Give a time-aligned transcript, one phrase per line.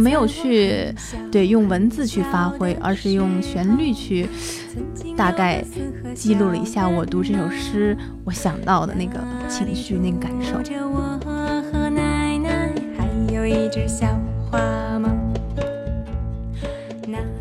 [0.00, 0.92] 没有去
[1.30, 4.26] 对用文字去发挥，而是用旋律去
[5.16, 5.62] 大概
[6.14, 10.58] 记录了一下我读这首诗我想到的那个情绪、那个感受。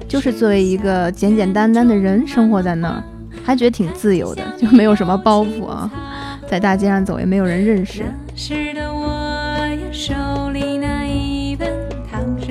[0.08, 3.04] 就是作为一个简简单单的人生活在那儿，
[3.46, 8.04] 还觉得挺自由的，就没有什么包袱啊，在大街上走也没有人认识。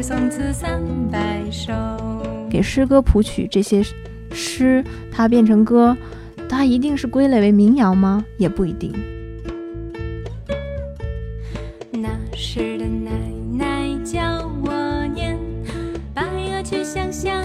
[0.09, 1.71] 宋词三百首
[2.48, 3.83] 给诗歌谱曲，这些
[4.33, 5.95] 诗它变成歌，
[6.48, 8.25] 它一定是归类为民谣吗？
[8.39, 8.91] 也不一定。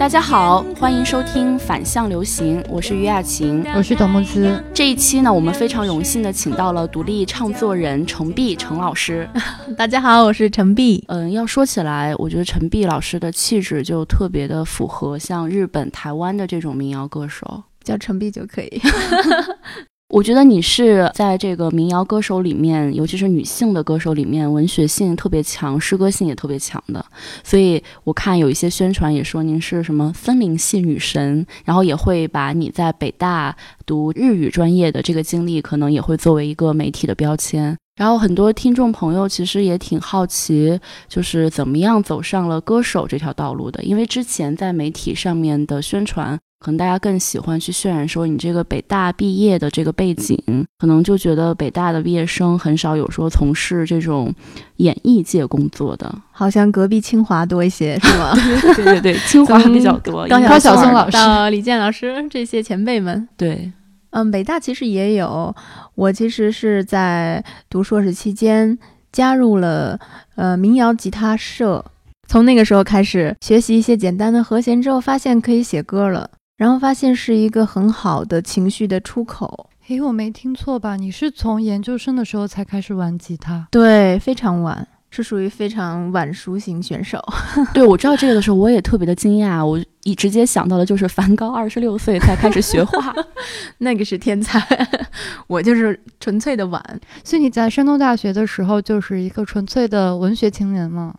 [0.04, 4.62] 大家好，欢迎收听反向流行，我是于雅琴，我是董梦姿。
[4.74, 9.26] 这一期呢，我们非常荣幸的请到了独立唱作人程璧程老师。
[9.78, 11.02] 大家好，我是程璧。
[11.08, 18.82] 嗯，要说起来，我觉得程璧老师的气质就特别的符合像日本、台湾的这种民谣歌手，叫陈碧就可以。
[20.14, 27.04] 我觉得你是在这个民谣歌手里面，尤其是女性的歌手里面，文学性特别强，诗歌性也特别强的。
[27.42, 37.76] 所以我看有一些宣传也说您是什么森林系女神，然后也会把你在北大读日语专业的这个经历，可能也会作为一个媒体的标签。
[37.96, 40.78] 然后很多听众朋友其实也挺好奇，
[41.08, 46.38] 就是怎么样走上了歌手这条道路的，因为之前在媒体上面的宣传。
[46.64, 50.34] 可能大家更喜欢去渲染说你这个北大毕业的这个背景，
[50.78, 54.32] 可能就觉得北大的毕业生很少有说从事这种
[54.76, 58.32] 演艺界工作的，好像隔壁清华多一些，是吗？
[58.74, 60.26] 对对对，清华比较多。
[60.26, 63.70] 高晓松老师到、李健老师这些前辈们，对，
[64.12, 65.54] 嗯，北大其实也有。
[65.96, 68.78] 我其实是在读硕士期间
[69.12, 70.00] 加入了
[70.36, 71.84] 呃民谣吉他社，
[72.26, 76.30] 从那个时候开始学习一些简单的和弦之后，发现可以写歌了。
[76.64, 79.68] 然后发现是一个很好的情绪的出口。
[79.88, 80.96] 诶，我没听错吧？
[80.96, 83.68] 你是从研究生的时候才开始玩吉他？
[83.70, 87.22] 对，非常晚，是属于非常晚熟型选手。
[87.74, 89.62] 对，我知道这个的时候，我也特别的惊讶。
[89.62, 93.14] 我一直接想到的就是梵高二十六岁才开始学画，
[93.76, 94.58] 那个是天才。
[95.46, 96.82] 我就是纯粹的晚。
[97.22, 101.14] 所以你在山东大学的时候就是一个纯粹的文学青年吗？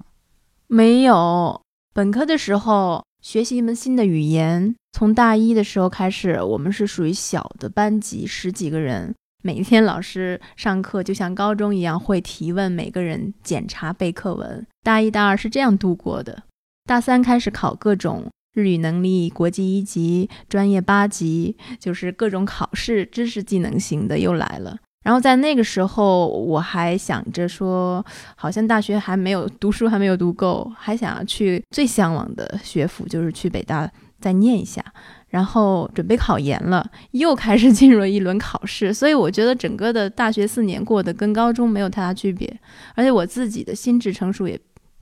[0.65, 1.61] 没有，
[1.93, 3.03] 本科的时候。
[3.21, 9.13] 学习一门新的语言，从大一的时候开始，我们是属于小的班级，十几个人，
[9.43, 14.65] 每天老师上课就像高中一样会提问，每个人检查背课文。
[14.83, 16.43] 大一、大二是这样度过的。
[16.85, 24.77] 大三开始考各种日语能力、国际一级、专业八级，就是各种考试，知识技能型的又来了。
[25.03, 28.03] 然后在那个时候，我还想着说，
[28.37, 33.91] 好像大学还没有读书，还没有读够，还想要去最向往的学府，就是去北大
[34.25, 34.83] 再念一下。
[35.27, 38.91] 然后准备考研了，又开始 进入了一轮考试。
[38.93, 42.59] 所以我觉得整个的大学四年过得跟高中没有太大区别，
[42.95, 44.57] 而且我自己的心智成熟也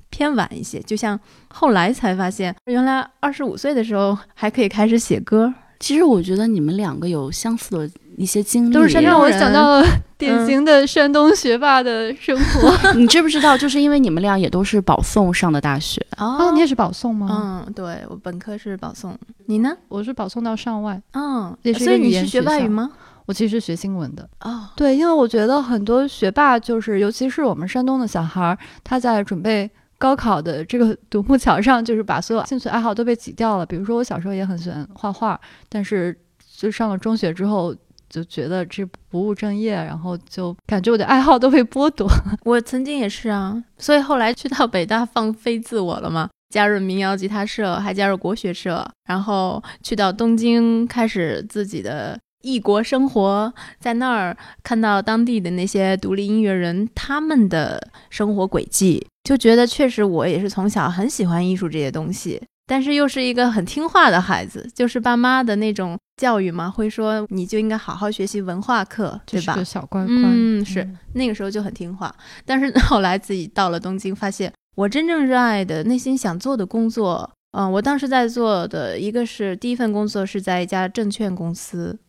[0.10, 0.80] 偏晚一些。
[0.82, 1.18] 就像
[1.50, 5.54] 后来才发现，原来二十五岁的时候还可以开始写歌。
[5.84, 7.90] 其实我觉得你们两个有相似的。
[8.16, 9.84] 一些经历都是让我想到了
[10.20, 12.72] 典型的山东学霸的生活。
[12.94, 13.58] 你知不知道？
[13.58, 17.64] 就是因为你们俩也都是保送上的大学哦，你也是保送吗？
[17.66, 19.18] 嗯，对我本科是保送，
[19.48, 19.76] 你呢？
[19.88, 21.02] 我是保送到上外。
[21.14, 22.92] 嗯，所以你是学外语吗？
[23.26, 24.30] 我其实学新闻的。
[24.42, 29.68] 哦，对，因为我觉得很多学霸，就是尤其是我们山东的小孩儿，他在准备
[30.04, 33.66] 高考的这个独木桥上，就是把所有兴趣爱好都被挤掉了。
[33.66, 36.14] 比如说，我小时候也很喜欢画画，但是
[36.58, 37.74] 就上了中学之后。
[38.10, 42.08] 就觉得这不务正业，然后就感觉我的爱好都被剥夺。
[42.44, 62.42] 我曾经也是啊，所以后来去到北大放飞自我了嘛，加入民谣吉他社，还加入国学社，然后去到东京开始自己的异国生活，在那儿看到当地的那些独立音乐人他们的生活轨迹，就觉得确实我也是从小很喜欢艺术这些东西。
[62.66, 69.62] 但是又是一个很听话的孩子，就是爸妈的那种教育嘛，会说你就应该好好学习文化课，对吧？
[69.64, 72.14] 小乖乖，嗯，是那个时候就很听话。
[72.46, 82.00] 但是后来自己到了东京，发现我真正热爱的、内心想做的工作，嗯，我当时在做的一个是第一份工作是在一家证券公司。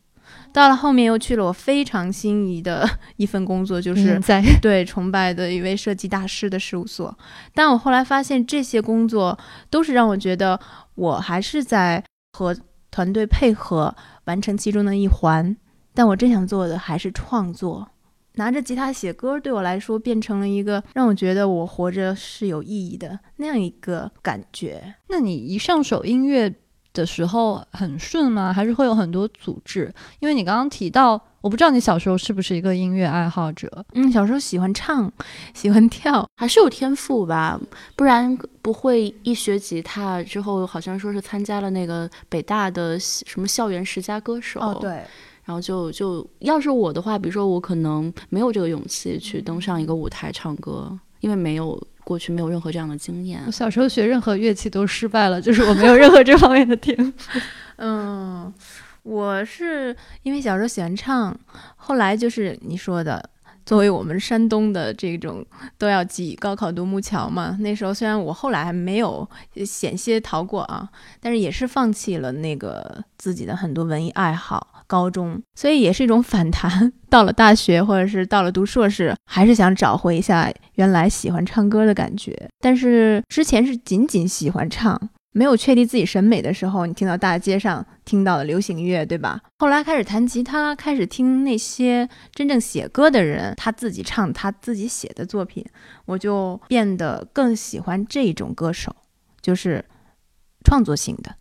[0.55, 7.19] 到了后面又去了我非常心仪的 一份工作，就是在 对崇拜的一位设计大师的事务所。
[7.53, 9.37] 但我后来发现这些工作
[9.69, 10.59] 都是让我觉得
[10.95, 12.03] 我还是在
[12.39, 12.57] 和
[12.93, 13.93] 团队配合
[14.27, 15.57] 完成其中的一环，
[15.93, 17.89] 但我真想做的还是创作。
[18.37, 24.95] 拿着吉他写歌，对我来说变成了一个让我觉得我活着是有意义的那样一个感觉。
[25.09, 26.53] 那你一上手音乐
[26.95, 28.51] 的时候很顺吗？
[28.51, 29.93] 还是会有很多阻滞？
[30.21, 33.85] 因为你刚刚提到，我不知道你小时候是不是一个音乐爱好者。
[33.93, 35.13] 嗯，小时候喜欢唱，
[35.53, 37.61] 喜欢跳，还是有天赋吧，
[37.97, 44.61] 不然不会一学吉他之后，好像说是参加了那个北大的什么校园十佳歌手。
[44.61, 45.03] 哦，对。
[45.47, 53.43] 然后就就要是我的话，比如说我可能没有这个勇气去登上一个舞台唱歌，因为没有过去没有任何这样的经验。
[53.47, 57.41] 我小时候学任何乐器都失败了，就是我没有任何这方面的天赋。
[57.77, 58.53] 嗯，
[59.05, 61.35] 我是因为小时候喜欢唱，
[61.77, 63.31] 后来就是你说的，
[63.65, 65.43] 作为我们山东的这种
[65.79, 67.57] 都要挤高考独木桥嘛。
[67.61, 69.27] 那时候虽然我后来还没有
[69.65, 70.87] 险些逃过啊，
[71.23, 74.74] 但是也是放弃了那个自己的很多文艺爱好。
[74.87, 76.93] 高中，所以也是一种反弹。
[77.09, 82.49] 到了大学，或者是到了读硕士，还是想找回一下原来喜欢唱歌的感觉。
[82.61, 85.01] 但是之前是仅仅喜欢唱，
[85.33, 89.41] 没有确立自己审美的时候，你听到大街上听到的流行乐，对吧？
[89.59, 95.65] 后来开始弹吉他，开始听那些真正写歌的人，他自己唱他自己写的作品，
[96.07, 98.95] 我就变得更喜欢这种歌手，
[99.41, 99.85] 就是
[100.65, 101.37] 创作性的。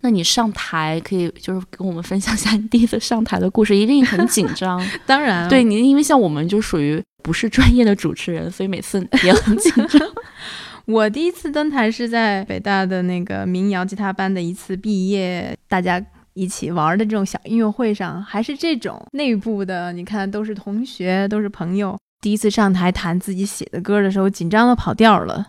[0.00, 4.80] 那你上台可以就是跟我们分享一下你第一次上台的故事，一定很紧张。
[5.04, 10.00] 当然，对你，因为像我们就属于不是专业的主持人，所以每次也很紧张。
[10.86, 16.00] 我第一次登台是在北大的那个民谣吉他班的一次毕业，大家
[16.34, 19.92] 一起玩的这种小音乐会上，还是这种内部的。
[19.92, 21.98] 你看，都是同学，都是朋友。
[22.20, 25.48] 第一次上台弹自己写的歌的时候，紧张的跑调了，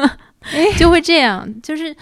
[0.78, 1.96] 就会这样，就是。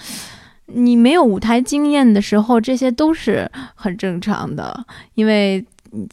[0.67, 4.85] 你没有舞台经验的时候，这些都是很正常的，
[5.15, 5.65] 因为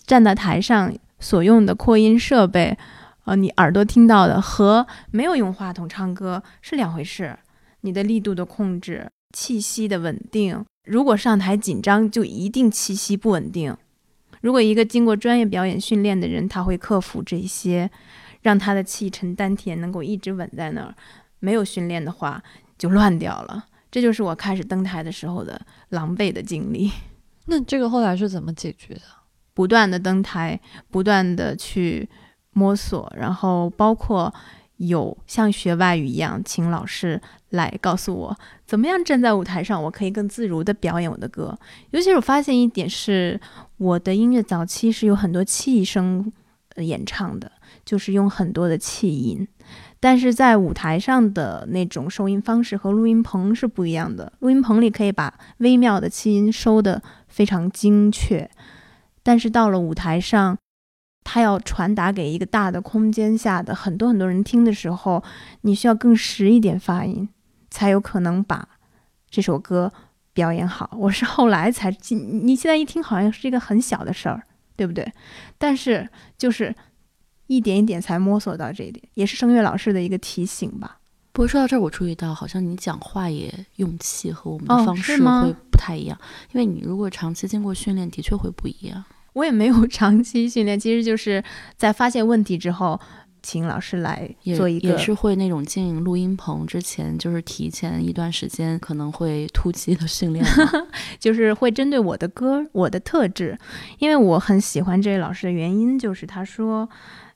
[0.06, 2.78] 站在台上所用的扩音设备，
[3.26, 7.38] 呃，你耳朵听到的和没有用话筒唱歌是两回事。
[7.82, 13.76] 你的力度的控制、气息的稳定，如果上台紧张，就一定气息不稳定。
[14.40, 17.90] 如果一个经过专业表演训练的人，他会克服这些，
[18.42, 20.96] 让他的气沉丹田能够一直稳在那儿。
[21.40, 22.42] 没有训练的话，
[22.78, 23.66] 就乱掉了。
[23.94, 26.90] 这就是我开始登台的时候的狼狈的经历。
[27.45, 29.01] 那这个后来是怎么解决的？
[29.54, 30.60] 不断的登台，
[30.90, 32.10] 不断的去
[32.54, 34.34] 摸索，然后包括
[34.78, 38.36] 有像学外语一样，请老师来告诉我
[38.66, 41.56] 怎么样站在舞台上，我可以更自如的表演我的歌。
[41.92, 43.40] 尤其是我发现一点是，
[43.78, 46.34] 我的音乐早期是有很多气声
[46.78, 47.51] 演唱的，
[47.86, 49.48] 就是用很多的气音。
[50.04, 54.34] 但是在舞台上的那种收音方式和录音棚是不一样的。
[54.40, 58.52] 录音棚里可以把微妙的气音收得非常精确，
[59.24, 60.58] 但是到了舞台上，
[61.24, 65.24] 它要传达给一个大的空间下的很多很多人听的时候，
[65.62, 67.30] 你需要更实一点发音，
[67.70, 68.68] 才有可能把
[69.30, 69.94] 这首歌
[70.34, 70.90] 表演好。
[71.00, 74.44] 我是后来才，你现在一听好像是一个很小的事儿，
[74.76, 75.10] 对不对？
[75.58, 76.76] 但是就是。
[77.56, 80.98] 一点一点才摸索到这一点，也是声乐老师的一个提醒吧。
[81.32, 86.16] 不过说到这儿，我注意到好像你讲话也用气和我们的方式会不太一样，
[86.52, 89.04] 因为你如果长期经过训练，的确会不一样。
[89.34, 91.44] 我也没有 长期训练，其实就是
[91.76, 93.00] 在发现问题之后，
[93.42, 100.45] 请老师来做一个，也是会那种进录音棚之前，就是提前一段时间可能会突击的训练，
[101.18, 103.57] 就是会针对我的歌、我的特质，
[103.98, 106.88] 因为我很喜欢这位老师的原因，就是他说。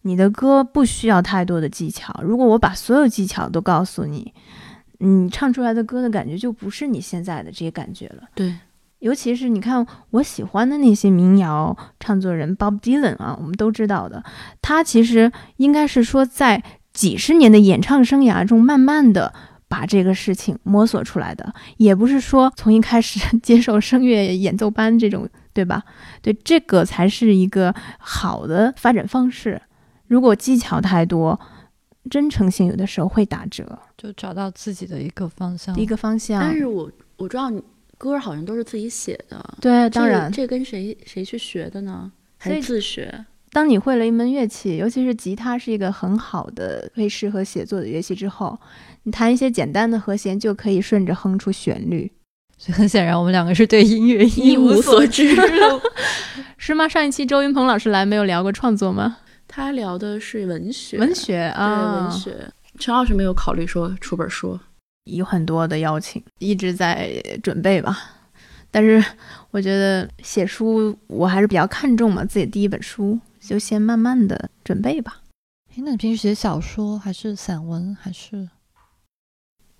[0.03, 2.19] 你的歌不需要太多的技巧。
[2.23, 4.33] 如果我把所有技巧都告诉你，
[4.99, 8.23] 你唱出来的歌的感觉就不是你现在的这些感觉了。
[8.33, 8.55] 对，
[8.99, 14.23] 尤其是你看我喜欢的那些民谣唱作人 Bob Dylan 啊，我们都知道的，
[14.61, 16.63] 他其实应该是说在
[16.93, 19.33] 几十年的演唱生涯中，慢慢的
[19.67, 25.83] 把这个事情摸索出来的，也不是说从一开始 接受声乐演奏班这种，对吧？
[26.23, 29.61] 对，这个才是一个好的发展方式。
[30.07, 31.39] 如果技巧太多，
[32.09, 33.77] 真诚性有的时候会打折。
[33.97, 36.41] 就找到自己的一个方向，一个方向。
[36.41, 37.61] 但是我我知道你
[37.97, 42.11] 歌好像都是自己写的，对，当然，这跟谁谁去学的呢？
[42.37, 43.25] 还是自学？
[43.51, 48.59] 当你会了一门乐器，尤其是吉他是一个很好的可以适合写作的乐器之后，
[49.03, 52.11] 你弹一些简单的和弦就可以顺着哼出旋律。
[52.57, 55.35] 所以很显然，我们两个是对音乐一无所知，
[56.57, 56.87] 是吗？
[56.87, 59.17] 上一期周云鹏老师来没有聊过创作吗？
[59.47, 62.51] 他聊的是文学，文学啊，文学。
[62.77, 64.59] 陈老师没有考虑说出本书，
[65.05, 67.97] 有很多的邀请，一直在准备吧。
[68.69, 69.03] 但是
[69.49, 75.21] 我觉得写书我还是比较看重嘛，自己第一本书就先慢慢的准备吧。
[75.71, 78.49] 哎那你平时写小说还是散文还是？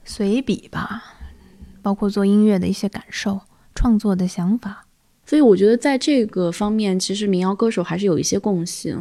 [0.06, 1.04] 随笔吧，
[1.84, 3.42] 包括做音乐的一些感受、
[3.76, 4.87] 创作的想法。
[5.28, 8.98] 所以我觉得在这个方面，其实民谣歌手还是有一些共性，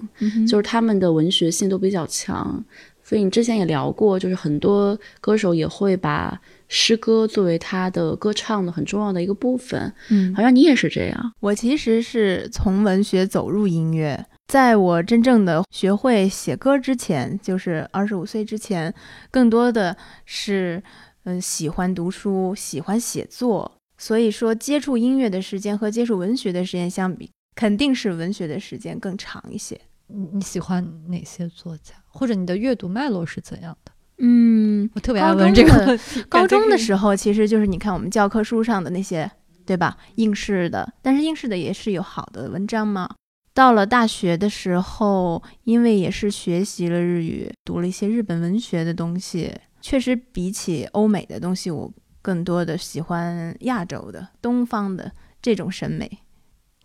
[0.47, 2.63] 就是他们的文学性都比较强。
[3.05, 9.95] 所以你之前也聊过，就是很多歌手也会把诗歌作为他的歌唱的很重要的一个部分。
[10.11, 11.33] 嗯好像你也是这样。
[11.39, 18.93] 我其实是从文学走入音乐，在我真正的学会写歌之前，就是二十五岁之前，
[19.31, 20.83] 更多的是
[21.23, 23.76] 嗯、呃喜欢读书，喜欢写作。
[23.99, 29.81] 所以说，接触音乐的时间和接触文学的时间相比，肯定是文学的时间更长一些。
[30.09, 33.93] 你你喜欢哪些作家，或者你的阅读脉络是怎样的？
[34.19, 35.99] 嗯，我特别爱问这个。
[36.29, 39.31] 高中的，时候，其实就是你看我们教科书上的那些，
[39.65, 39.97] 对吧？
[40.15, 43.15] 应试的，但是应试的也是有好的文章嘛。
[43.53, 51.91] 到了大学的时候，因为也是学习了日语，读了一些日本文学的东西，确实比起欧美的东西，我
[52.27, 56.11] 更多的喜欢亚洲的、东方的这种审美，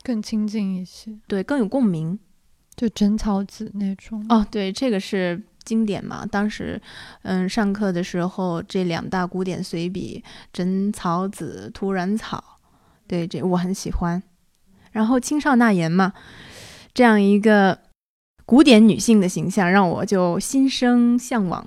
[0.03, 2.19] 更亲近一些，对，更有共鸣。
[2.75, 4.24] 就贞草子那种。
[4.29, 6.24] 哦，对，这个是经典嘛。
[6.27, 6.79] 当时，
[7.24, 12.38] 嗯，上课的时候，这两大古典随笔《真草子》《土染草》，
[13.07, 14.21] 对，这我很喜欢。
[14.91, 16.13] 然后青少纳言嘛，
[16.93, 17.79] 这样一个
[18.45, 21.65] 古典女性的形象，让我就心生向往。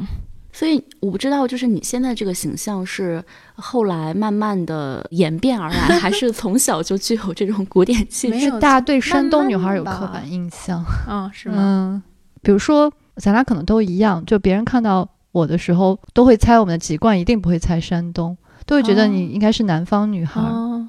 [0.57, 3.23] 所以我不知道，就是你现在这个形象是
[3.57, 8.35] 后来慢慢的演变而来， 还是从小就具有这种古典气质？
[8.35, 10.79] 没有大家对山东女孩有刻板印象。
[11.09, 11.57] 啊、是 吗？
[11.59, 12.03] 嗯，
[12.41, 20.41] 比如说咱俩可能都一样，就别人看到我的时候，都会猜我们的籍贯，一定不会猜山东，都会觉得你哦应该是南方女孩。
[20.41, 20.89] 哦，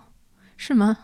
[0.57, 0.95] 是吗？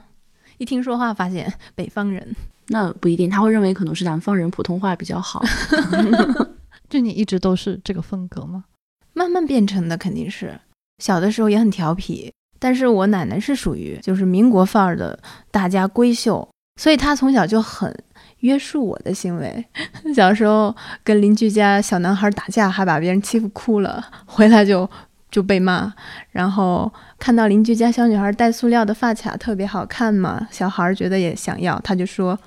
[0.60, 2.36] 一听说话，发现北方人。
[2.68, 5.44] 那不一定，他会认为可能是南方人普通话比较好。
[6.92, 8.66] 就你一直都是这个风格吗？
[9.14, 10.60] 慢慢变成的肯定是，
[11.00, 15.18] 小的时候也很调皮，但是我奶奶是属于就是民国范儿的
[15.50, 16.46] 大家闺秀，
[16.76, 17.98] 所以她从小就很
[18.40, 19.66] 约束我的行为。
[20.14, 24.90] 小时候跟邻居家小男孩打架，还把别人欺负哭了， 回来就
[25.30, 25.94] 就被骂。
[26.32, 32.38] 然后看到邻居家小女孩戴塑料的发卡特别好看嘛，小孩觉得也想要，他就说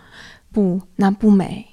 [0.53, 1.67] 不，那不美。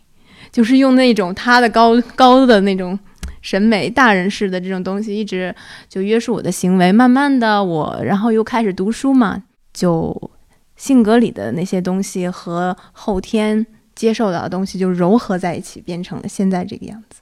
[0.51, 2.97] 就是用那种他的高高的那种
[3.41, 5.55] 审美，大人式的这种东西，一直
[5.87, 6.91] 就约束我的行为。
[6.91, 9.43] 慢慢的，我然后又开始读书嘛，
[9.73, 10.31] 就
[10.75, 13.65] 性格里的那些东西和后天
[13.95, 17.21] 接受到的东西就糅合在一起，变成了现在这个样子。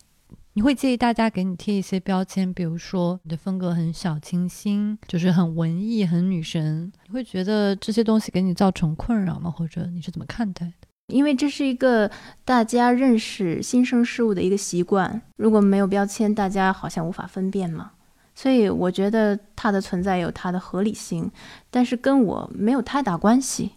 [0.54, 9.50] 你会介意大家给你贴一些标签，比如说你的风格很小清新，就是很文艺、很女神，你会觉得这些东西给你造成困扰吗？
[9.50, 10.89] 或者你是怎么看待的？
[11.10, 12.10] 因为这是一个
[12.46, 17.92] 大家认识新生事物的一个习惯，如果没有标签，大家好像无法分辨嘛。
[18.36, 21.30] 所以我觉得它的存在有它的合理性，
[21.70, 23.72] 但是跟我没有太大关系。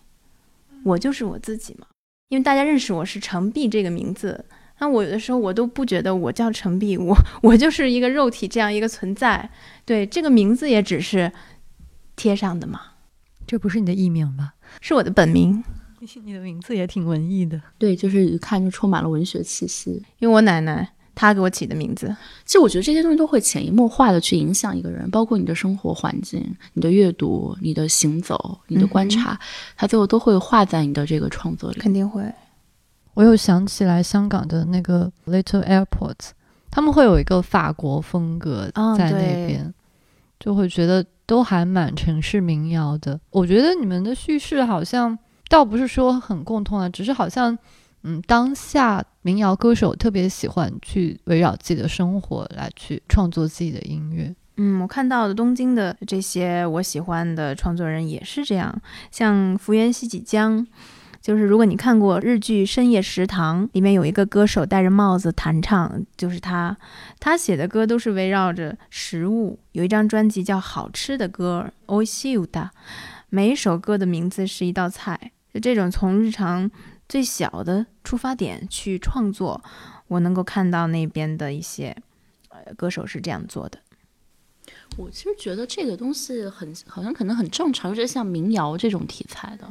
[0.84, 1.86] 我就是我自己嘛，
[2.28, 4.44] 因为大家认识我是程璧这个名字，
[4.78, 9.50] 那我有的时候我都不觉得我叫程璧，我我就是一个肉体这样一个存在。
[9.84, 11.32] 对，这个名字也只是
[12.14, 12.80] 贴上的嘛，
[13.46, 14.54] 这不是你的艺名吧？
[14.80, 15.62] 是我的本名。
[16.24, 17.60] 你的名字也挺文艺的。
[17.78, 20.02] 对，就是一看就充满了文学气息。
[20.18, 29.38] 因为我奶奶她给我起的名字，其实我觉得这些东西都会潜移默化的去影响一个人，包括你的生活环境、你的阅读、你的行走、你的观察，
[29.76, 31.78] 它最后都会画在你的这个创作里。
[31.78, 32.24] 肯定会。
[33.14, 36.30] 我又想起来香港的那个 Little Airport，
[36.70, 39.74] 他们会有一个法国风格哦在那对边，
[40.40, 43.20] 就会觉得都还蛮城市民谣的。
[43.30, 45.18] 我觉得你们的叙事好像
[45.52, 47.56] 倒不是说很共通啊，只是好像
[48.04, 54.34] 嗯，当下民谣歌手特别喜欢去围绕自己的生活来去创作自己的音乐。
[54.56, 58.74] 嗯，我看到的东京的这些我喜欢的创作人也是这样，
[59.10, 60.66] 像福原希几江，
[61.20, 66.74] 就是如果你看过日剧《深夜食堂》，里面有一个歌手戴着帽子弹唱，就是他，
[67.20, 69.58] 他写的歌都是围绕着食物。
[69.72, 72.70] 有一张专辑叫《好吃的歌》o i s h i u d a
[73.28, 76.70] 每一首歌的名字是一道菜，就这种从日常
[77.08, 79.62] 最小的出发点去创作，
[80.08, 81.96] 我能够看到那边的一些
[82.48, 83.78] 呃歌手是这样做的。
[84.98, 89.66] 我其实觉得这个东西很好像可能很正常，尤其是像民谣这种题材的，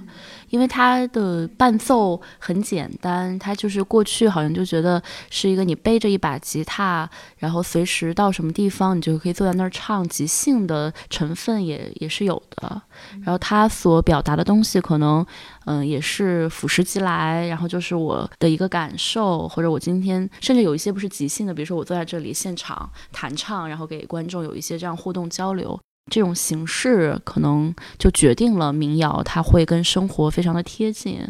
[0.50, 7.08] 因为它的伴奏很简单，它就是过去好像就觉得是一个你背着一把吉他，
[7.38, 12.82] 然后随时到什么地方你就可以坐在那儿唱，即兴的成分也也是有的。
[13.22, 15.24] 然后它所表达的东西可能
[15.66, 25.80] 嗯，也是俯拾即来，然后就是我的一个感受，或者我今天甚至有一些不是即兴的，比如说我坐在这里现场弹唱，然后给观众有一些这样互动交流，
[26.12, 31.22] 这种形式可能就决定了民谣它会跟生活非常的贴近。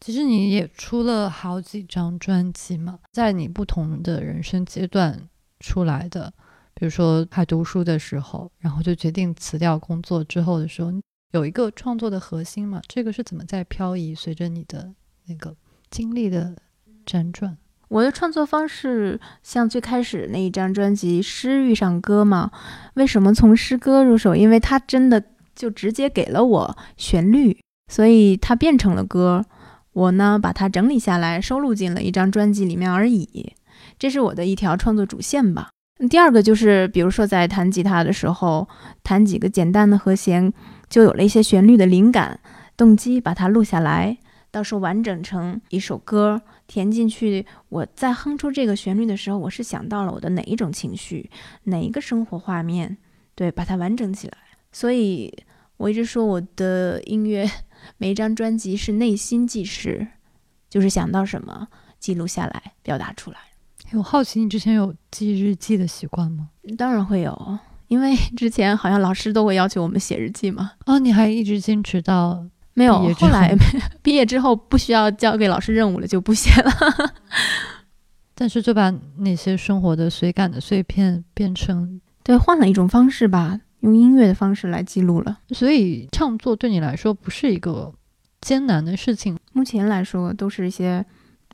[0.00, 5.28] 其实你也出了好几张专辑嘛，在你不同的人生阶段
[5.60, 6.32] 出来的，
[6.74, 10.92] 比如说还读书的时候，然后就决定辞掉工作之后的时候，
[11.36, 14.14] 有一个创作的核心嘛，这个是怎么在漂移？
[14.14, 14.90] 随着你的
[15.26, 15.54] 那个
[15.90, 16.56] 经历的
[17.04, 22.50] 辗转，我的创作方式像最开始那一张专辑《诗遇上歌》嘛，
[22.94, 24.34] 为什么从诗歌入手？
[24.34, 25.22] 因为它真的
[25.54, 27.58] 就直接给了我旋律，
[27.92, 29.44] 所以它变成了歌。
[29.92, 33.52] 我呢，把它整理下来，收录进了一张专辑里面而已。
[33.98, 35.68] 这是我的一条创作主线吧。
[36.10, 38.68] 第二个就是，比如说在弹吉他的时候，
[39.02, 40.52] 弹几个简单的和弦，
[40.88, 42.40] 就有了一些旋律的灵感、
[42.76, 44.18] 动机，把它录下来，
[44.50, 47.44] 到时候完整成一首歌填进去。
[47.68, 51.30] 我在哼出这个旋律的时候，我是想到了我的哪一种情绪，
[51.64, 52.96] 哪一个生活画面，
[53.34, 54.38] 对，把它完整起来。
[54.72, 55.32] 所以
[55.76, 57.48] 我一直说我的音乐。
[57.98, 60.08] 每一张专辑是内心记事，
[60.68, 61.68] 就是想到什么
[62.00, 63.36] 记录下来，表达出来。
[63.92, 66.48] 我好奇，你之前有记日记的习惯吗？
[66.76, 70.72] 当然会有，因为之前好像老师都会要求我们写日记嘛。
[70.86, 73.12] 哦，你还一直坚持到没有？
[73.14, 73.54] 后来
[74.02, 76.70] 毕业之后不需要交给老师任务了，就不写了。
[78.34, 83.60] 但是就把那些生活的随感的碎片变成对，换了一种方式吧。
[83.80, 87.94] 用音乐的方式来记录了，所以创作对你来说不是一个
[88.40, 89.38] 艰难的事情。
[89.52, 91.04] 目前来说，都是一些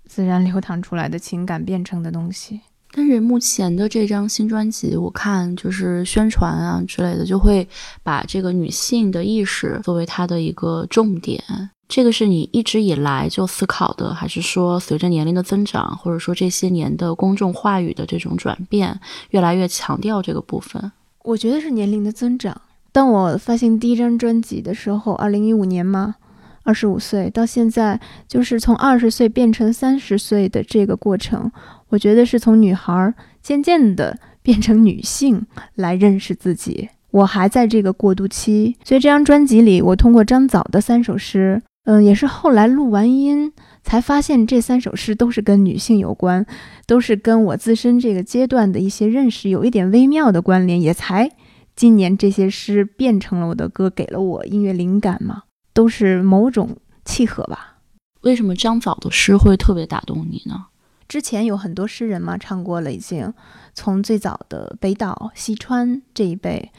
[0.07, 2.61] 自然流淌出来的情感变成的东西。
[2.95, 7.67] 但是目前的这张新专辑，我看就是宣传啊之类的，就会
[8.03, 11.43] 把这个女性的意识作为它的一个重点。
[11.89, 18.99] 这个是你一直以来就思考的，还是说随着年龄的增长，或者说这些年的公众话语的这种转变，
[19.31, 20.93] 越来越强调这个部分？
[21.25, 22.61] 我觉得是年龄的增长。
[22.93, 26.17] 当我发行第一张专辑的时候，二零一五年嘛，
[26.63, 31.51] 二十五岁，到现在就是从二十岁变成三十岁的这个过程，
[31.93, 36.89] 我觉得是从女孩渐渐的变成女性来认识自己。
[37.11, 43.53] 我还在这个过渡期，所以这张专辑里，我通过张枣的三首诗，嗯，也是后来录完音。
[43.83, 46.47] 才发现这三首诗都是跟女性有关，
[46.87, 50.81] 都是跟我自身这个阶段的一些认识有一点微妙的关联。
[50.81, 51.31] 也才
[51.77, 55.43] 今年这些诗变成了我的歌，给了我音乐灵感嘛，
[55.75, 57.81] 都是某种契合吧。
[58.23, 60.67] 为什么张枣的诗会特别打动你呢？
[61.13, 63.35] 之前有很多诗人嘛唱过了，已经
[63.75, 66.73] 从最早的北岛、西川这一辈，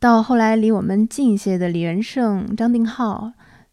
[0.00, 3.32] 到后来离我们近一些的李元胜、张定浩。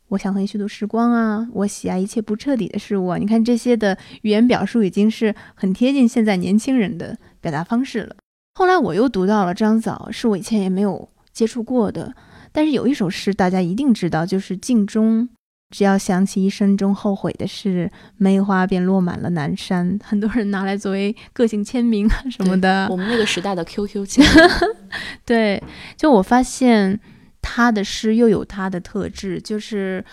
[0.10, 1.47] 我想和你虚度时光啊！
[1.54, 3.17] 我喜爱一切不彻底的事物啊！
[3.17, 8.17] 你看这些的语言表述已经是很贴近现在年轻人的表达方式了。
[8.56, 12.13] 后来我又读到了张枣，是我以前也没有接触过的。
[12.52, 15.24] 但是有一首诗大家一定知道，就是《镜中》，
[15.72, 19.98] 只要想起一生中后悔的事，梅花便落满了南山。
[20.04, 22.88] 很多人拿来作为个性签名啊什么的。
[22.92, 24.46] 我们那个时代的 QQ 签名。
[25.26, 25.64] 对，
[25.98, 27.00] 就我发现。
[27.44, 30.06] 他的诗又有他的特质，就是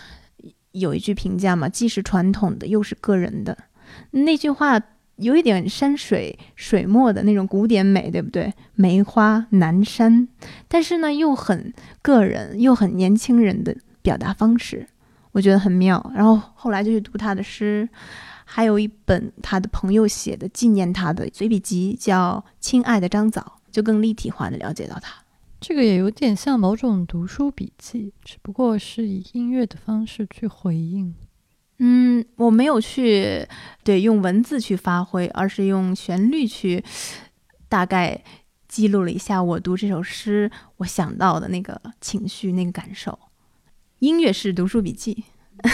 [0.72, 3.56] 有一句评价嘛，既是传统的，又是个人的。
[4.12, 4.80] 那句话
[5.16, 8.54] 有一点山水水墨的那种古典美，对不对？
[8.74, 10.26] 梅花南山，
[10.68, 14.86] 但是呢，又很个人，又很年轻人的表达方式，
[15.38, 16.04] 我觉得很妙。
[16.12, 17.88] 然后后来就去读他的诗，
[18.44, 25.14] 还有一本他的朋友写的纪念他的随笔集，叫《亲爱的张枣》，就更立体化的了解到他。
[25.60, 31.14] 这个也有点像某种读书笔记，只不过是以音乐的方式去回应。
[31.78, 33.46] 嗯，我没有去
[33.84, 36.82] 对用文字去发挥，而是用旋律去
[37.68, 38.20] 大概
[38.66, 43.16] 记录了一下我读这首诗我想到的那个情绪、那个感受。
[44.00, 45.24] 音乐是读书笔记。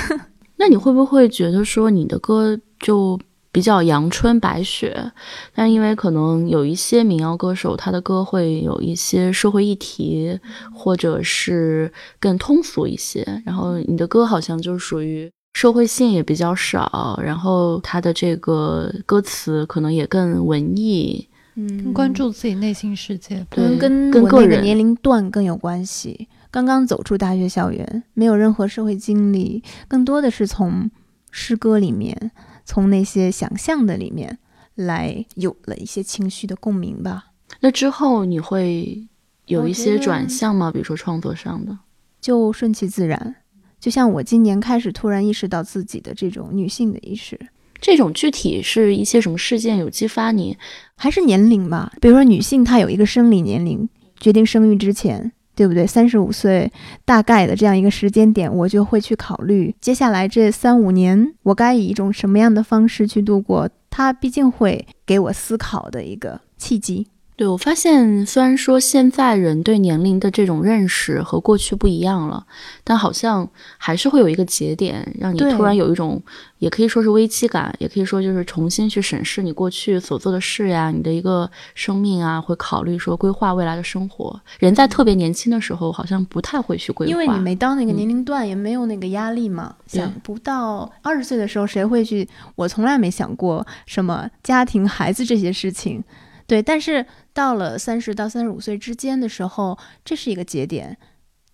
[0.56, 3.18] 那你会不会觉得说你的歌就？
[3.54, 5.12] 比较阳春白雪，
[5.54, 10.36] 但因为可能有一些民谣歌手，他的歌会有一些社会议题，
[10.74, 13.24] 或者是更通俗一些。
[13.46, 26.26] 然后你的歌好像就属于社会性也比较少，然后他的这个歌词可能也更文艺，嗯，更关注自己内心世界，可能跟跟个人年龄段更有关系。
[26.54, 30.88] 刚刚走出大学校园，没有任何社会经历，更多的是从
[31.32, 32.30] 诗歌里面。
[32.64, 34.38] 从那些想象的里面
[34.76, 37.32] 来，有了一些情绪的共鸣吧。
[37.58, 39.04] 那之后你会
[39.46, 40.70] 有一些转向吗？
[40.70, 41.76] 比如说创作上的，
[42.20, 43.34] 就顺其自然，
[43.80, 47.36] 就像我今年开始突然意识到自己的这种女性的意识，
[47.80, 50.56] 这种具体是一些什么事件有激发你？
[50.94, 51.92] 还是年龄吧？
[52.00, 53.88] 比如说女性她有一个生理年龄，
[54.20, 55.86] 决定生育之前，对不对？
[55.86, 56.70] 三十五岁
[57.04, 63.68] 大概的这样一个时间点，我就会去考虑接下来这三五年我该以一种什么样的方式去度过。
[63.90, 67.06] 它毕竟会给我思考的一个契机。
[67.36, 72.46] 对我发现，虽然说现在人对年龄的这种认识和过去不一样了，
[72.84, 76.22] 但好像还是会有一个节点，让你突然有一种，
[76.58, 84.40] 也可以说是危机感，也可以说就是重新去审视你过去所做的事呀，你的一个生命啊，会考虑说规划未来的生活。
[84.60, 89.74] 人在特别年轻的时候，好像不太会去规划，因为你没到那个年龄段，也没有那个压力嘛。
[89.88, 92.28] 想不到二十岁的时候，谁会去？
[92.54, 96.04] 我从来没想过什么家庭、孩子这些事情。
[96.46, 100.96] 对，但是到了三十到三十五岁之间的时候，这是一个节点，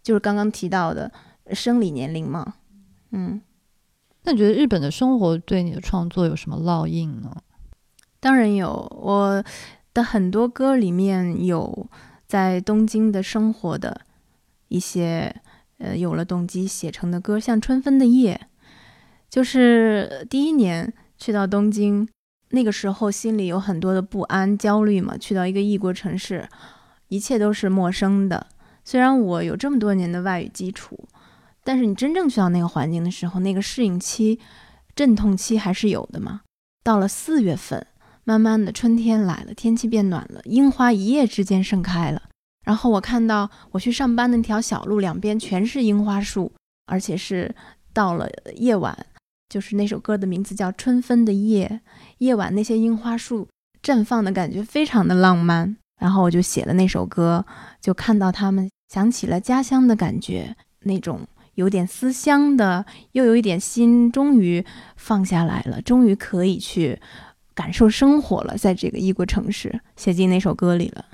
[0.02, 1.10] 就是刚刚提到的
[1.52, 2.54] 生理年龄嘛。
[3.12, 3.40] 嗯，
[4.24, 7.34] 那你觉得日本的生活对你的创作有什么烙印呢？
[8.20, 9.42] 当然有，我
[9.94, 11.88] 的很多歌里面有
[12.26, 14.02] 在东京的生活的
[14.68, 15.34] 一些，
[15.78, 18.38] 呃，有了动机写成的歌，像《春分的夜》，
[19.30, 22.06] 就是第一年去到东京。
[22.50, 25.16] 那个时候心里有很多的不安、焦虑嘛。
[25.16, 26.48] 去到一个异国城市，
[27.08, 28.46] 一切都是陌生的。
[28.84, 31.08] 虽然我有这么多年的外语基础，
[31.62, 34.40] 但是你真正去到那个环境的时候，那个适应期、
[34.94, 36.40] 阵痛期还是有的嘛。
[36.82, 37.86] 到了四月份，
[38.24, 42.22] 慢慢的春天来了，天气变暖了，樱花一夜之间盛开了。
[42.64, 46.52] 然后我看到我去上班那条小路两边全是樱花树，
[46.86, 47.54] 而且是
[47.92, 49.06] 到了夜晚。
[49.48, 51.80] 就是那首歌的名字叫《春分的夜》，
[52.20, 53.46] 夜晚那些樱花树
[53.82, 55.76] 绽放的感觉非常的浪漫。
[56.00, 57.44] 然后我就写了那首歌，
[57.82, 61.20] 就看到他们想起了家乡的感觉，那种
[61.56, 64.64] 有点思乡的，又有一点心，终于
[64.96, 66.98] 放下来了，终于可以去
[67.54, 71.04] 感受生活了，在这个异国城市，写进那首歌里了。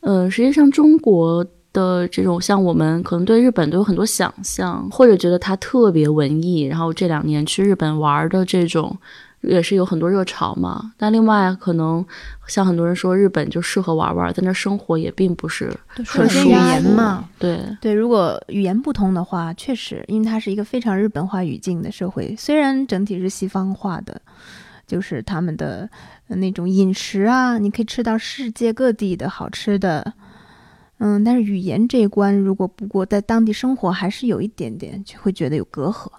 [0.00, 1.46] 呃，实际上中国。
[1.72, 8.98] 的这种像我们可能对日本都有很多想象，或者觉得它特别文艺，然后这两年去日本玩的这种
[9.40, 10.92] 也是有很多热潮嘛。
[10.96, 12.04] 但另外可能
[12.46, 15.74] 像很多人说日本就适合玩玩，在那生活也并不是
[16.06, 16.48] 很舒服。
[16.48, 24.20] 语言嘛，对对，如果语言不通的话，确实，因为它是一个非常日本化语境的社会，虽然整体是西方化的，
[24.86, 25.88] 就是他们的
[26.28, 30.12] 那种饮食啊，你可以吃到世界各地的好吃的。
[31.02, 36.10] 嗯，但是语言这一关，如果不过在当地生活，还是有一点点就会觉得有隔阂。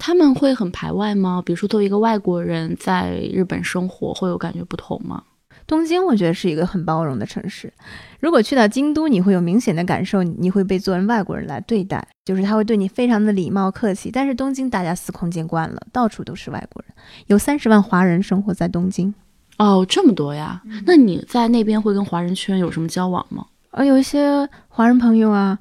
[0.00, 1.42] 他们会很排外吗？
[1.44, 5.22] 比如说，作为一个外国人在日本生活，会有感觉不同吗？
[5.66, 7.72] 东京我觉得是一个很包容的城市。
[8.18, 14.10] 如果去到京都，你会有明显的感受，你会被作为外国人来对待，就是他会对你非常的礼貌客气。
[14.10, 16.94] 但是东京大家司空见惯了，到处都是外国人，
[17.26, 19.14] 有三十万华人生活在东京。
[19.58, 20.62] 哦，这么多呀？
[20.86, 23.44] 那你在那边会跟华人圈有什么交往吗？
[23.72, 25.56] 呃，有一些华人朋友啊，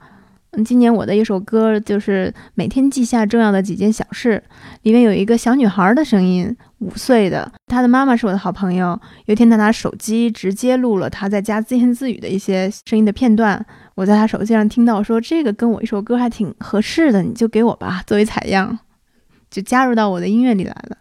[0.51, 4.43] 嗯，今年我的一首歌就是每天记下重要的几件小事，
[4.81, 8.99] 里面有一个小女孩的声音，五岁的，她的妈妈是我的好朋友。
[9.25, 18.79] 有一天，她拿手机直接录了她在家自言自语的一些声音的片段，我在她手机上听到，说这个跟我一首歌还挺合适的，你就给我吧，作为采样，
[19.51, 20.97] 就加入到我的音乐里来了。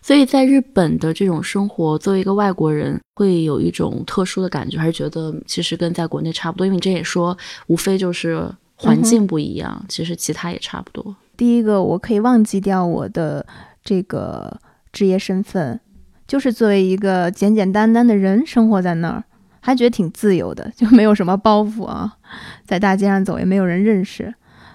[0.00, 6.64] 所以在日本的这种生活，作为一个外国人，会有一种特殊的感觉，还是觉得其实跟在国内差不多？
[6.64, 11.16] 因为你这也说，无非就是环境不一样，其实其他也差不多。
[11.36, 13.44] 第一个，我可以忘记掉我的
[13.82, 14.58] 这个
[14.92, 15.80] 职业身份，
[16.26, 19.24] 就是作为一个简简单单的人生活在那儿，
[19.60, 22.16] 还觉得挺自由的， 就没有什么包袱啊，
[22.64, 24.34] 在大街上走也没有人认识。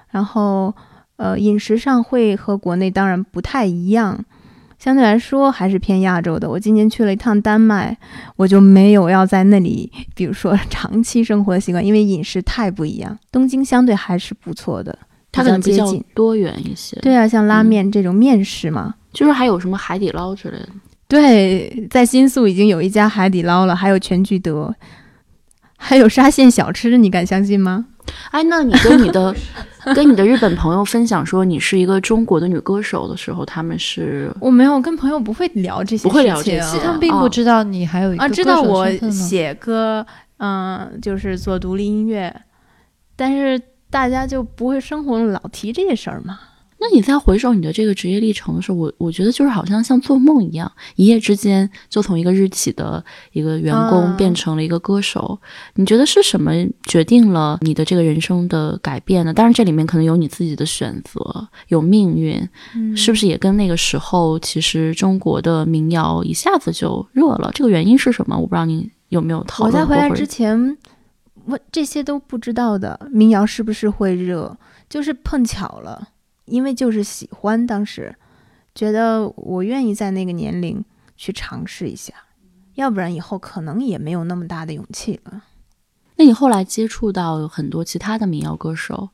[0.09, 0.75] 然后，
[1.15, 4.23] 呃，饮食上会和国内当然不太一样。
[4.81, 6.49] 相对来说还是偏亚洲的。
[6.49, 7.95] 我今年去了一趟丹麦，
[8.35, 13.15] 我就没有要在那里，比如说 长期生活的习惯，因为饮食太不一样。
[13.31, 14.97] 东京相对还是不错的，
[15.31, 16.97] 它可能比较多元一些。
[17.01, 20.69] 对啊，像拉面这种面食嘛，就是还有什么海底捞之类的。
[21.07, 24.73] 对，在新宿已经有一家海底捞了，还有全聚德，
[25.77, 27.85] 还有沙县小吃，你敢相信吗？
[28.31, 29.33] 哎，那你跟你的
[29.95, 40.05] 跟你的日本朋友分享说你是一个中国的女歌手的时候，他们是我没有跟朋友不会聊这些，不会聊这些，他们并不知道你还有一个啊，知道我写歌，
[40.37, 42.33] 嗯，就是做独立音乐，
[43.15, 43.59] 但是
[43.89, 46.39] 大家就不会生活老提这些事儿嘛。
[46.83, 55.39] 那你再回首你的这个职业历程的时候，我我觉得就是好像像做梦一样，一夜之间就从一个日企的一个员工啊变成了一个歌手。
[55.75, 56.51] 你觉得是什么
[56.83, 59.31] 决定了你的这个人生的改变呢？
[59.31, 67.51] 当然，这里面可能有你自己的选择，有命运，嗯是不是也跟那个时候其实中国的民谣一下子就热了？
[67.53, 68.35] 这个原因是什么？
[68.35, 69.95] 我不知道你有没有讨我论过。
[69.95, 70.75] 我在回来之前，
[71.45, 73.07] 我这些都不知道的。
[73.11, 74.57] 民谣是不是会热？
[74.89, 76.09] 就是碰巧了，
[76.51, 78.13] 因为就是喜欢，当时
[78.75, 80.83] 觉得我愿意在那个年龄
[81.15, 82.13] 去尝试一下，
[82.75, 85.43] 要不然以后可能也没有那么大的勇气了。
[86.17, 89.09] 那你后来接触到很多其他的民谣歌手，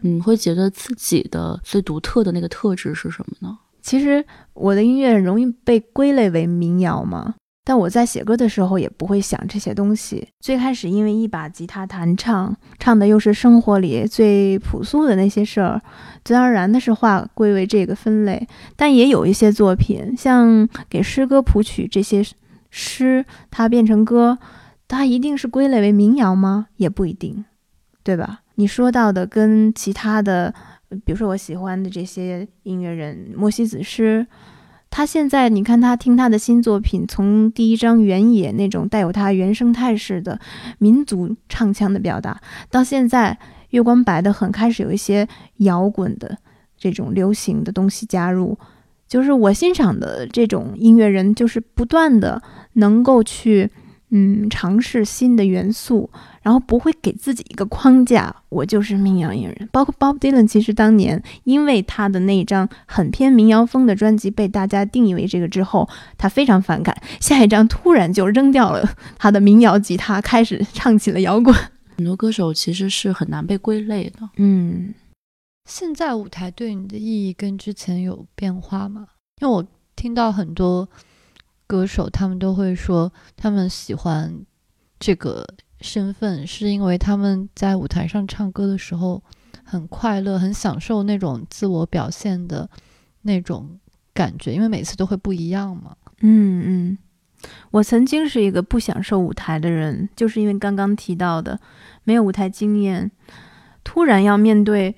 [0.00, 3.58] 你会觉得自己的最独特的那个特质是什么呢？
[3.80, 10.26] 其实我的音乐容易被归类为民谣嘛，但我在写歌的时候也不会想这些东西。
[10.40, 15.80] 最开始因为一把吉他弹唱，唱的又是生活里最朴素的那些事儿，
[16.24, 18.46] 自然而然的是划归为这个分类。
[18.74, 22.24] 但也有一些作品，像给诗歌谱曲这些
[22.70, 24.38] 诗，它变成歌，
[24.88, 26.66] 它一定是归类为民谣吗？
[26.76, 27.44] 也不一定，
[28.02, 28.40] 对吧？
[28.56, 30.54] 你说到的跟其他的。
[31.06, 34.26] 比如说我喜欢的这些音乐人，莫西子诗，
[34.92, 40.38] 他现在你看他听他的新作品，从第一张《原野》那种带有他原生态式的
[40.76, 42.38] 民族唱腔的表达，
[42.70, 43.38] 到现在
[43.70, 45.26] 月光白的很开始有一些
[45.56, 46.36] 摇滚的
[46.76, 48.58] 这种流行的东西加入，
[49.08, 52.42] 就是我欣赏的这种音乐人，就是不断的
[52.74, 53.70] 能够去
[54.10, 56.10] 嗯尝试新的元素。
[56.42, 59.68] 然后不会给自己一个框架，我就是民谣音乐人。
[59.70, 71.54] 包括 Bob Dylan，其实当年因为他的那一张很偏民谣风的专辑被大家定义为这个之后，他非常反感，下一张突然就扔掉了他的民谣吉他，开始唱起了摇滚。
[71.96, 74.28] 很多歌手其实是很难被归类的。
[74.36, 74.92] 嗯，
[75.68, 79.06] 现在舞台对你的意义跟之前有变化吗？
[79.40, 80.88] 因为我听到很多
[81.68, 84.44] 歌手，他们都会说他们喜欢
[84.98, 85.46] 这个。
[85.82, 89.22] 身份是因为他们在舞台上唱歌的时候
[89.64, 92.68] 很快乐，很享受那种自我表现的
[93.22, 93.78] 那种
[94.14, 95.96] 感觉，因为每次都会不一样嘛。
[96.20, 96.98] 嗯嗯，
[97.72, 101.58] 我曾经是一个不享受舞台的人，就是因为刚刚提到的
[102.04, 103.10] 没有舞台经验，
[103.82, 104.94] 突然要面对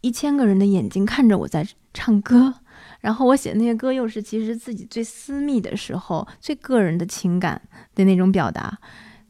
[0.00, 2.54] 一千个人的眼睛看着我在唱歌，
[3.00, 7.60] 然后我写那些歌又是其实自己最私密的时候、最个人的情感
[7.94, 8.78] 的那种表达。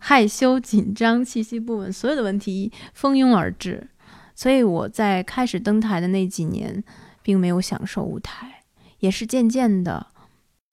[0.03, 3.87] 害羞、紧张、气息不稳，所有的问题蜂拥而至，
[4.35, 6.83] 所以我在开始登台的那几年，
[7.23, 8.65] 并没有享受舞台，
[9.01, 10.07] 也是渐渐的，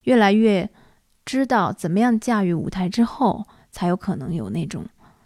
[0.03, 0.69] 越来越
[1.25, 4.85] 知道怎么样驾驭舞台之后，才有可能有那种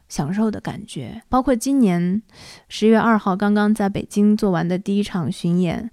[0.10, 1.22] 享受的感觉。
[1.30, 2.24] 包括今年
[2.68, 5.92] 十月二号刚刚在北京做完的第一场巡演，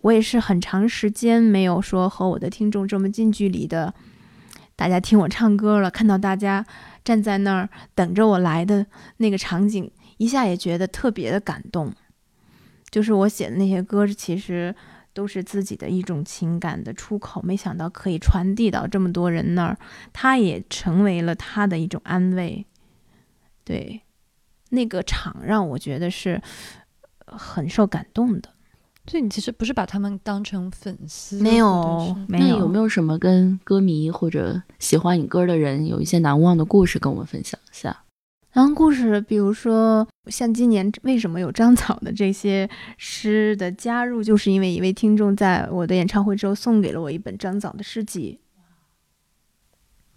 [0.00, 3.92] 我也是很长时间没有说和我的听众这么近距离的，
[4.74, 6.64] 大家听我唱歌了，看到大家。
[7.04, 8.86] 站在那儿等着我来的
[9.18, 11.92] 那个场景，一下也觉得特别的感动。
[12.90, 14.74] 就是我写的那些歌，其实
[15.12, 19.76] 都是自己的一种情感的出口，没想到可以传递到这么多人那儿，
[20.12, 22.64] 它也成为了他的一种安慰。
[23.64, 24.00] 对，
[24.70, 26.40] 那个场让我觉得是
[27.26, 28.53] 很受感动的。
[29.06, 32.46] 所以你其实不是把他们当成粉丝，没有，没有。
[32.46, 38.04] 那有没有什么跟歌迷或者喜欢你歌的人有一些难忘的故事跟我们分享一下？
[38.54, 48.40] 难忘故事，比如说像今年为什么有张草的这些诗的加入，就是因为一位听众在我的演唱会之后送给了我一本张枣的诗集。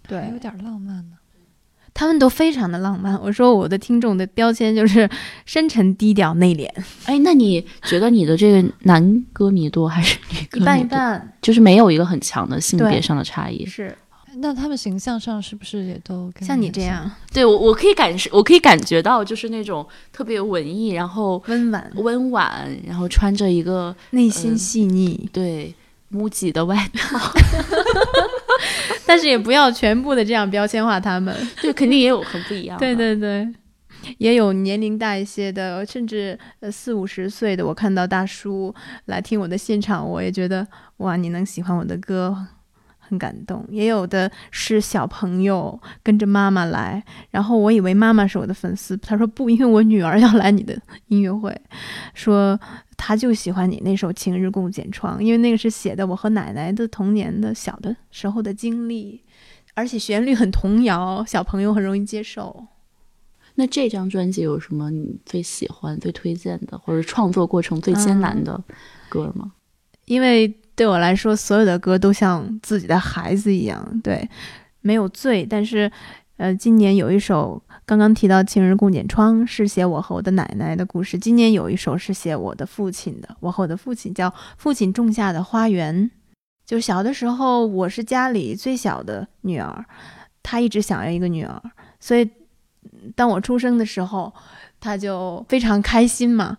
[0.08, 1.18] 对，有点浪漫呢。
[1.98, 3.20] 他们都非常的浪漫。
[3.20, 5.10] 我说我的听众的标签就是
[5.48, 6.70] 深沉、低调、内敛。
[7.06, 10.62] 哎，那你觉得你的这个男歌迷多还是女歌迷多？
[10.62, 13.66] 一半一半，就是没有一个很强的性别上的差异。
[13.66, 13.98] 是。
[14.40, 17.12] 那他们形象上是不是也都像你这样？
[17.34, 19.84] 对我，我可以感受，我可以感觉到，就是那种
[20.14, 25.74] 特别文艺，然后温婉、温婉，然后穿着一个内心细腻、呃、对
[26.12, 27.18] MUJI 的外套。
[29.06, 32.78] 但是也不要全部的这样标签化他们， 就，肯定也有很不一样。
[32.78, 33.48] 对对对，
[34.18, 38.74] 也有年龄大一些的，甚至呃四五十岁的，我看到大叔
[39.06, 40.68] 来听我的现场，我也觉得
[40.98, 42.48] 哇，你能喜欢我的歌。
[43.10, 51.58] 很感动，也有的是小朋友跟着妈妈来，然后我以为妈妈是我的粉丝，他说不，因为我女儿要来你的音乐会，
[52.14, 52.60] 说
[52.98, 59.22] 他就喜欢你那首《晴日共剪窗》，因为那个是写的我和奶奶的童年的小的时候的经历，
[59.76, 62.66] 而且旋律很童谣，小朋友很容易接受。
[63.56, 68.62] 那这张专辑有什么你最喜欢、最推荐的，或者创作过程最艰难的
[69.10, 69.54] 歌吗？
[70.06, 74.30] 因为对我来说，所有的歌都像自己的孩子一样，对，
[74.82, 75.46] 没有罪。
[75.50, 75.92] 但是，
[76.38, 81.18] 呃，今年有一首刚刚提到《情人共剪窗》，是写我和我的奶奶的故事。
[81.18, 85.96] 今年有一首是写我的父亲的，我和我的父亲叫《父亲种下的花园》。
[86.66, 89.86] 就小的时候，我是家里最小的女儿，
[90.44, 91.62] 她一直想要一个女儿，
[92.00, 92.30] 所以。
[93.16, 94.34] 当我出生的时候，
[94.80, 96.58] 她就非常开心嘛，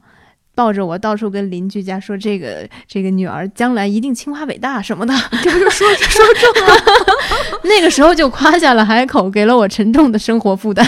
[0.58, 6.74] 抱着我到处跟邻居家说这个这个女儿将来一定清华北大什么的， 就是说说中了。
[7.62, 10.84] 那个时候就夸下了海口，给了我沉重的生活负担。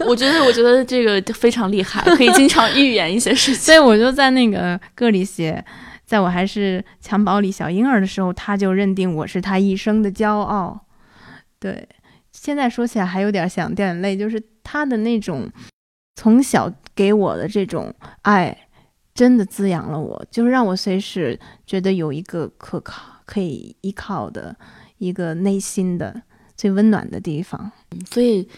[0.00, 3.60] 我觉得我觉得这个非常厉害，可以经常预言一些事情。
[3.62, 5.64] 所以我就在那个歌里写，
[6.04, 10.80] 在我还是襁褓里小婴儿的时候，他就认定我是他一生的骄傲。
[11.60, 11.88] 对。
[12.32, 15.48] 现在说起来还有点想掉眼泪，就是他的那种
[16.16, 18.66] 从小给我的这种爱，
[19.14, 24.56] 真的滋养了我，就是让我随时觉得有一个可靠、可以依靠的
[24.98, 26.22] 一个内心的
[26.56, 27.72] 最温暖的地方。
[28.10, 28.48] 所以。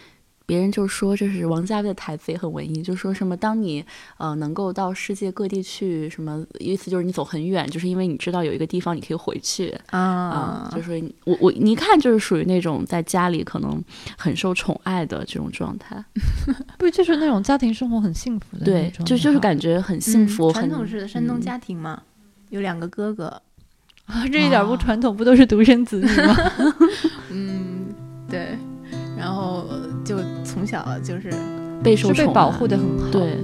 [0.45, 3.83] 别人就说这是王家卫的台词也很文艺，就说什么当你
[4.17, 10.69] 呃能够到世界各地去，什么意思就是你走很远，就是因为你知道有一个地方你可以回去啊。
[10.75, 13.81] 就是我我你一看就是属于那种在家里可能
[14.17, 16.03] 很受宠爱的这种状态，
[16.77, 20.51] 不就是那种家庭生活很幸福的对，就就是感觉很幸福。
[20.51, 22.01] 传统式的山东家庭嘛，
[22.49, 23.41] 有两个哥哥
[24.05, 26.35] 啊，这一点不传统，不都是独生子女吗？
[27.31, 27.87] 嗯，
[28.29, 28.57] 对。
[29.17, 29.65] 然后
[30.03, 31.31] 就从小就是
[31.83, 33.09] 备受宠，保护的很好。
[33.11, 33.37] 对，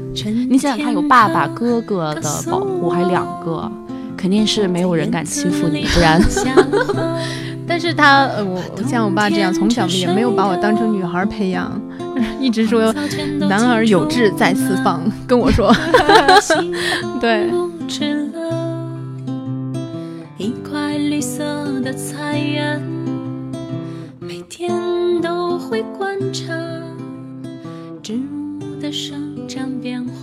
[0.50, 3.72] 你想想，他有爸爸、哥哥的保护，还两个，
[4.18, 6.22] 肯定是没有人敢欺负你，不然。
[7.68, 11.80] 但是他呃，我像我爸这样，从小也没有把我当成女孩培养，
[12.40, 12.94] 一直说
[13.40, 15.74] 男儿有志在四方，跟我说。
[17.22, 17.50] 对。
[20.38, 21.44] 一块绿色
[21.82, 22.82] 的菜园。
[26.30, 26.98] 成
[28.04, 30.21] 植物的生长变化。